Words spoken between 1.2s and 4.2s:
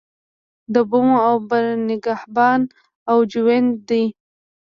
او بر نگهبان او جوینده دی.